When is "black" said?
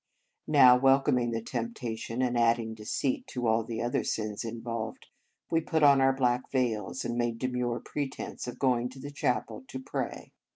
6.11-6.49